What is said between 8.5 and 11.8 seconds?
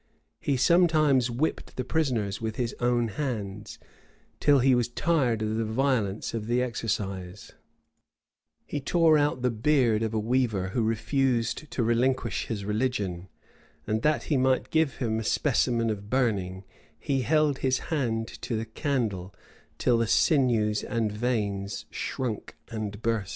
he tore out the beard of a weaver who refused